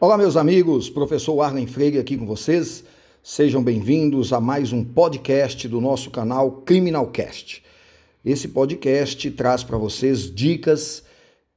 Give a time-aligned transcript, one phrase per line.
[0.00, 2.84] Olá, meus amigos, professor Arlen Freire aqui com vocês.
[3.20, 7.64] Sejam bem-vindos a mais um podcast do nosso canal Criminalcast.
[8.24, 11.02] Esse podcast traz para vocês dicas,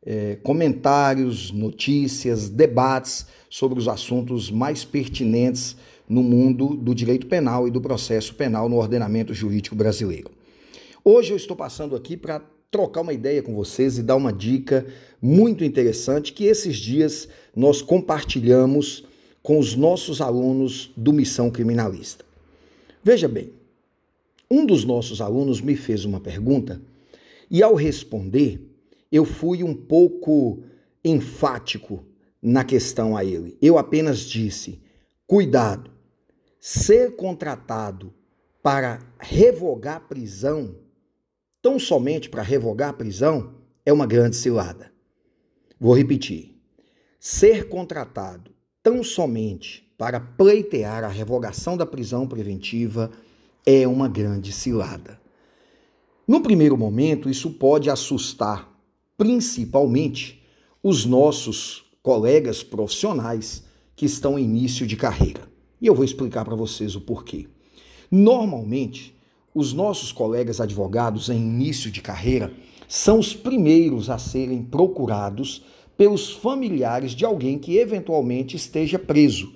[0.03, 5.77] eh, comentários, notícias, debates sobre os assuntos mais pertinentes
[6.09, 10.31] no mundo do direito penal e do processo penal no ordenamento jurídico brasileiro.
[11.05, 12.41] Hoje eu estou passando aqui para
[12.71, 14.87] trocar uma ideia com vocês e dar uma dica
[15.21, 19.03] muito interessante que esses dias nós compartilhamos
[19.43, 22.23] com os nossos alunos do Missão Criminalista.
[23.03, 23.51] Veja bem,
[24.49, 26.81] um dos nossos alunos me fez uma pergunta
[27.49, 28.61] e ao responder,
[29.11, 30.63] eu fui um pouco
[31.03, 32.05] enfático
[32.41, 33.57] na questão a ele.
[33.61, 34.79] Eu apenas disse:
[35.27, 35.91] cuidado,
[36.59, 38.13] ser contratado
[38.63, 40.75] para revogar prisão
[41.61, 43.53] tão somente para revogar a prisão
[43.85, 44.91] é uma grande cilada.
[45.79, 46.55] Vou repetir.
[47.19, 48.51] Ser contratado
[48.81, 53.11] tão somente para pleitear a revogação da prisão preventiva
[53.65, 55.19] é uma grande cilada.
[56.27, 58.71] No primeiro momento, isso pode assustar
[59.17, 60.41] principalmente
[60.81, 63.63] os nossos colegas profissionais
[63.95, 65.47] que estão em início de carreira.
[65.79, 67.47] E eu vou explicar para vocês o porquê.
[68.09, 69.15] Normalmente,
[69.53, 72.53] os nossos colegas advogados em início de carreira
[72.87, 75.63] são os primeiros a serem procurados
[75.97, 79.53] pelos familiares de alguém que eventualmente esteja preso,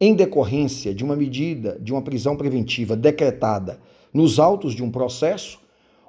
[0.00, 3.80] em decorrência de uma medida de uma prisão preventiva decretada
[4.12, 5.58] nos autos de um processo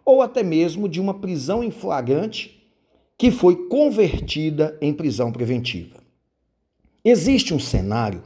[0.05, 2.59] ou até mesmo de uma prisão em flagrante
[3.17, 5.99] que foi convertida em prisão preventiva.
[7.03, 8.23] Existe um cenário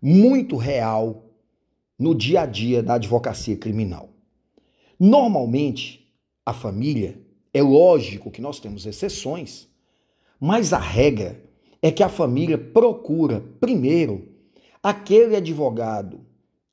[0.00, 1.24] muito real
[1.98, 4.17] no dia a dia da advocacia criminal.
[4.98, 6.12] Normalmente,
[6.44, 7.20] a família,
[7.52, 9.68] é lógico que nós temos exceções,
[10.40, 11.42] mas a regra
[11.80, 14.28] é que a família procura primeiro
[14.82, 16.20] aquele advogado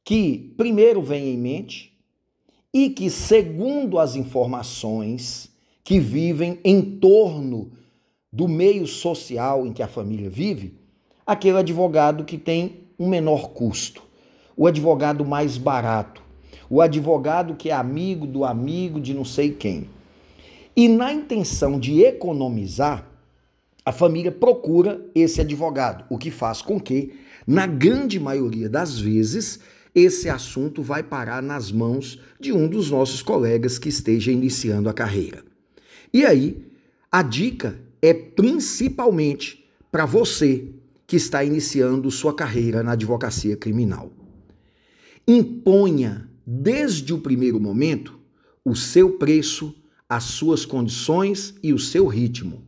[0.04, 1.94] que primeiro vem em mente
[2.74, 5.50] e que, segundo as informações
[5.84, 7.72] que vivem em torno
[8.32, 10.78] do meio social em que a família vive,
[11.26, 14.04] aquele advogado que tem um menor custo,
[14.58, 16.25] o advogado mais barato,
[16.70, 19.90] o advogado que é amigo do amigo de não sei quem.
[20.76, 23.08] E na intenção de economizar,
[23.86, 27.14] a família procura esse advogado, o que faz com que,
[27.46, 29.60] na grande maioria das vezes,
[29.94, 34.94] esse assunto vai parar nas mãos de um dos nossos colegas que esteja iniciando a
[34.94, 35.44] carreira.
[36.12, 36.66] E aí,
[37.12, 40.68] a dica é principalmente para você
[41.08, 44.12] que está iniciando sua carreira na advocacia criminal.
[45.28, 48.20] Imponha desde o primeiro momento,
[48.64, 49.74] o seu preço,
[50.08, 52.64] as suas condições e o seu ritmo.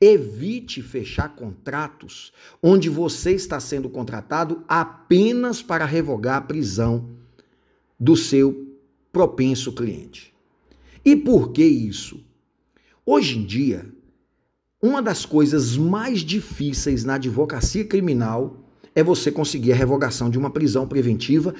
[0.00, 7.08] Evite fechar contratos onde você está sendo contratado apenas para revogar a prisão
[7.98, 8.76] do seu
[9.10, 10.34] propenso cliente.
[11.04, 12.22] E por que isso?
[13.06, 13.90] Hoje em dia,
[14.82, 20.50] uma das coisas mais difíceis na advocacia criminal é você conseguir a revogação de uma
[20.50, 21.54] prisão preventiva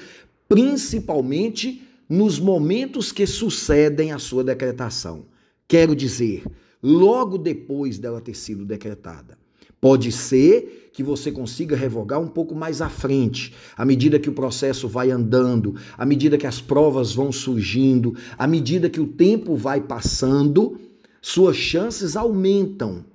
[0.47, 5.25] principalmente nos momentos que sucedem à sua decretação.
[5.67, 6.43] Quero dizer,
[6.81, 9.37] logo depois dela ter sido decretada.
[9.79, 14.33] Pode ser que você consiga revogar um pouco mais à frente, à medida que o
[14.33, 19.55] processo vai andando, à medida que as provas vão surgindo, à medida que o tempo
[19.55, 20.79] vai passando,
[21.21, 23.05] suas chances aumentam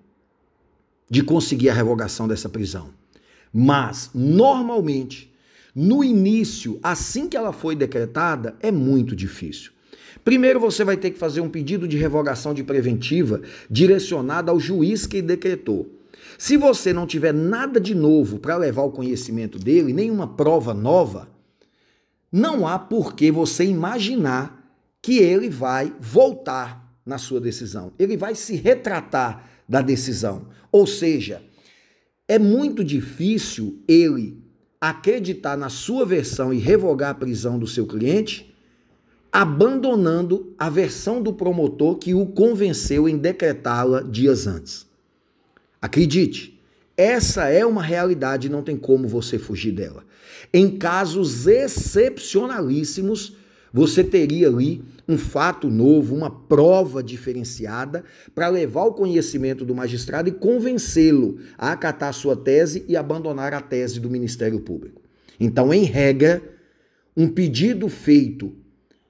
[1.11, 2.91] de conseguir a revogação dessa prisão.
[3.53, 5.32] Mas, normalmente,
[5.75, 9.73] no início, assim que ela foi decretada, é muito difícil.
[10.25, 13.41] Primeiro, você vai ter que fazer um pedido de revogação de preventiva
[13.71, 15.99] direcionado ao juiz que decretou.
[16.39, 21.29] Se você não tiver nada de novo para levar ao conhecimento dele, nenhuma prova nova,
[22.31, 24.63] não há por que você imaginar
[25.01, 27.93] que ele vai voltar na sua decisão.
[27.99, 30.47] Ele vai se retratar da decisão.
[30.71, 31.43] Ou seja,
[32.29, 34.42] é muito difícil ele
[34.83, 38.53] acreditar na sua versão e revogar a prisão do seu cliente,
[39.31, 44.85] abandonando a versão do promotor que o convenceu em decretá-la dias antes.
[45.81, 46.61] Acredite,
[46.97, 50.05] essa é uma realidade e não tem como você fugir dela.
[50.53, 53.37] Em casos excepcionalíssimos,
[53.73, 58.05] você teria ali um fato novo, uma prova diferenciada
[58.35, 63.61] para levar ao conhecimento do magistrado e convencê-lo a acatar sua tese e abandonar a
[63.61, 65.01] tese do Ministério Público.
[65.41, 66.43] Então, em regra,
[67.17, 68.53] um pedido feito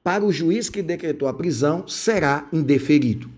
[0.02, 3.30] para o juiz que decretou a prisão será indeferido.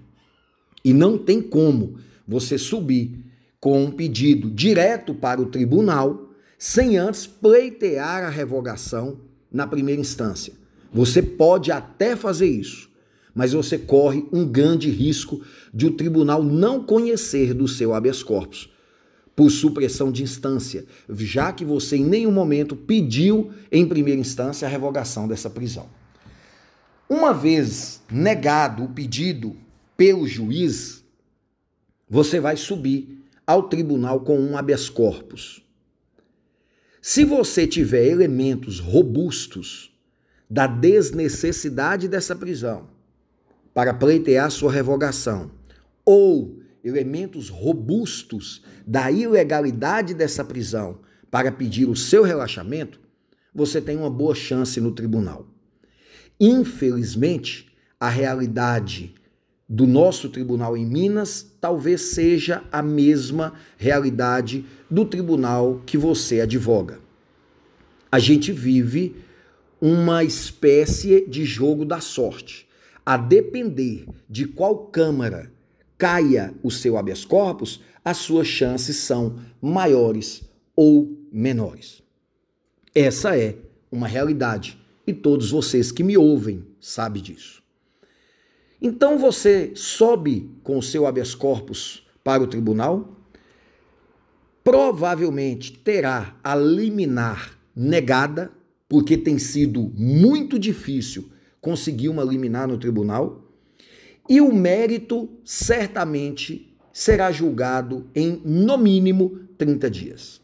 [0.85, 3.19] E não tem como você subir
[3.59, 9.19] com um pedido direto para o tribunal, sem antes pleitear a revogação
[9.50, 10.63] na primeira instância.
[10.94, 12.88] Você pode até fazer isso,
[13.35, 15.43] mas você corre um grande risco
[15.75, 18.70] de o tribunal não conhecer do seu habeas corpus
[19.35, 20.87] por supressão de instância,
[21.19, 25.88] já que você em nenhum momento pediu em primeira instância a revogação dessa prisão.
[27.08, 29.56] Uma vez negado o pedido
[29.96, 31.05] pelo juiz,
[32.08, 35.61] você vai subir ao tribunal com um habeas corpus.
[37.02, 39.93] Se você tiver elementos robustos
[40.55, 42.87] da desnecessidade dessa prisão
[43.75, 45.51] para pleitear sua revogação,
[46.05, 53.01] ou elementos robustos da ilegalidade dessa prisão para pedir o seu relaxamento,
[53.53, 55.49] você tem uma boa chance no tribunal.
[56.39, 59.12] Infelizmente, a realidade
[59.69, 67.01] do nosso tribunal em Minas talvez seja a mesma realidade do tribunal que você advoga.
[68.12, 69.17] A gente vive
[69.86, 72.66] uma espécie de jogo da sorte.
[73.04, 75.52] A depender de qual Câmara
[75.98, 80.42] caia o seu habeas corpus, as suas chances são maiores
[80.75, 82.02] ou menores.
[82.94, 83.58] Essa é
[83.92, 87.62] uma realidade e todos vocês que me ouvem sabem disso.
[88.81, 93.20] Então você sobe com o seu habeas corpus para o tribunal,
[94.64, 98.50] provavelmente terá a liminar negada,
[98.94, 101.29] porque tem sido muito difícil
[101.61, 103.52] conseguir uma liminar no tribunal,
[104.29, 110.41] e o mérito certamente será julgado em no mínimo 30 dias.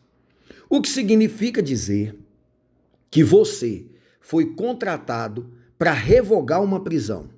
[0.68, 2.18] O que significa dizer
[3.08, 3.86] que você
[4.20, 7.30] foi contratado para revogar uma prisão.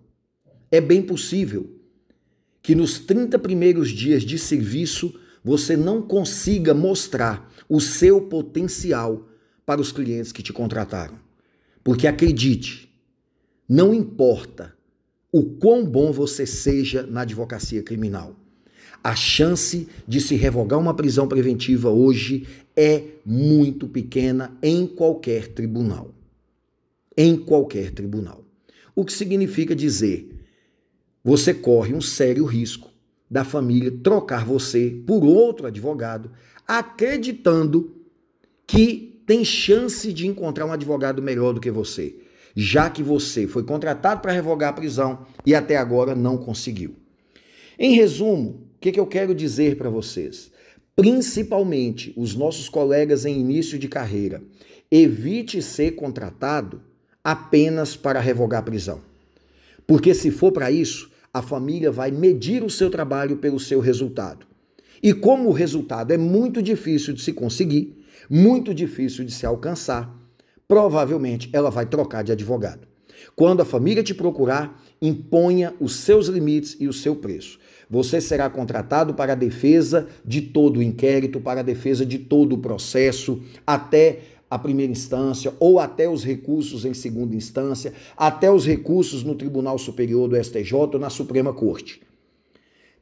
[0.71, 1.79] É bem possível
[2.63, 5.15] que nos 30 primeiros dias de serviço
[5.45, 9.29] você não consiga mostrar o seu potencial
[9.65, 11.19] para os clientes que te contrataram.
[11.83, 12.93] Porque acredite,
[13.69, 14.75] não importa
[15.33, 18.37] o quão bom você seja na advocacia criminal.
[19.03, 26.15] A chance de se revogar uma prisão preventiva hoje é muito pequena em qualquer tribunal.
[27.17, 28.45] Em qualquer tribunal.
[28.95, 30.29] O que significa dizer
[31.25, 32.91] você corre um sério risco
[33.31, 36.31] da família trocar você por outro advogado,
[36.67, 37.97] acreditando
[38.67, 42.17] que tem chance de encontrar um advogado melhor do que você
[42.55, 46.95] já que você foi contratado para revogar a prisão e até agora não conseguiu.
[47.79, 50.51] Em resumo, o que, que eu quero dizer para vocês?
[50.95, 54.43] Principalmente os nossos colegas em início de carreira,
[54.91, 56.83] evite ser contratado
[57.25, 59.01] apenas para revogar a prisão.
[59.87, 64.47] Porque se for para isso, a família vai medir o seu trabalho pelo seu resultado.
[65.03, 68.02] E como o resultado é muito difícil de se conseguir,
[68.35, 70.11] muito difícil de se alcançar,
[70.67, 72.89] provavelmente ela vai trocar de advogado.
[73.37, 77.59] Quando a família te procurar, imponha os seus limites e o seu preço.
[77.91, 82.55] Você será contratado para a defesa de todo o inquérito, para a defesa de todo
[82.55, 88.65] o processo, até a primeira instância ou até os recursos em segunda instância, até os
[88.65, 92.01] recursos no Tribunal Superior do STJ ou na Suprema Corte.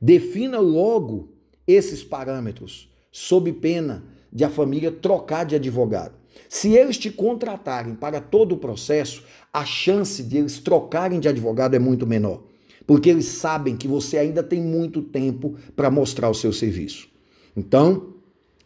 [0.01, 1.29] Defina logo
[1.69, 6.15] esses parâmetros, sob pena de a família trocar de advogado.
[6.49, 11.75] Se eles te contratarem para todo o processo, a chance de eles trocarem de advogado
[11.75, 12.43] é muito menor,
[12.87, 17.09] porque eles sabem que você ainda tem muito tempo para mostrar o seu serviço.
[17.57, 18.15] Então,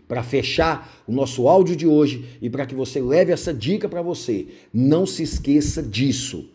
[0.07, 4.03] para fechar o nosso áudio de hoje e para que você leve essa dica para
[4.03, 6.51] você, não se esqueça disso.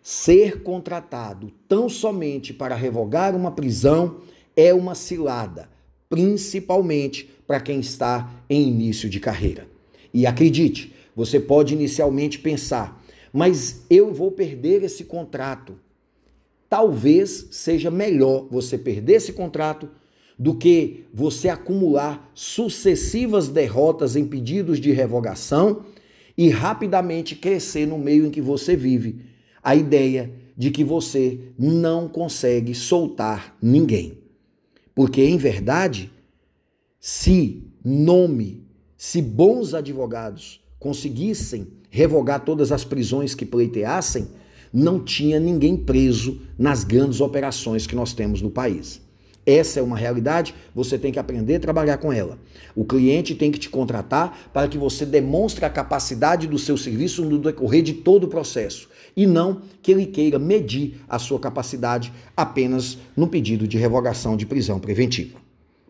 [0.00, 4.18] Ser contratado tão somente para revogar uma prisão
[4.56, 5.68] é uma cilada,
[6.08, 9.68] principalmente para quem está em início de carreira.
[10.14, 15.74] E acredite, você pode inicialmente pensar, mas eu vou perder esse contrato.
[16.66, 19.86] Talvez seja melhor você perder esse contrato
[20.38, 25.84] do que você acumular sucessivas derrotas em pedidos de revogação
[26.38, 29.26] e rapidamente crescer no meio em que você vive.
[29.62, 34.16] A ideia de que você não consegue soltar ninguém.
[34.94, 36.10] Porque, em verdade,
[37.04, 38.64] se nome
[38.96, 44.28] se bons advogados conseguissem revogar todas as prisões que pleiteassem,
[44.72, 49.02] não tinha ninguém preso nas grandes operações que nós temos no país.
[49.44, 52.38] Essa é uma realidade, você tem que aprender a trabalhar com ela.
[52.72, 57.24] O cliente tem que te contratar para que você demonstre a capacidade do seu serviço
[57.24, 62.12] no decorrer de todo o processo e não que ele queira medir a sua capacidade
[62.36, 65.40] apenas no pedido de revogação de prisão preventiva.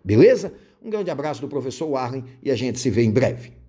[0.02, 0.54] Beleza?
[0.84, 3.61] Um grande abraço do professor Arlen e a gente se vê em breve.